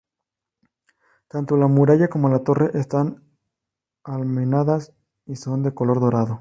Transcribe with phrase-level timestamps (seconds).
[1.27, 3.23] Tanto la muralla como la torre están
[4.03, 4.93] almenadas
[5.27, 6.29] y son de color dorado.